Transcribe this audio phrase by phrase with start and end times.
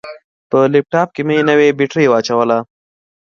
[0.49, 2.57] په لپټاپ کې مې نوې بطرۍ واچوله.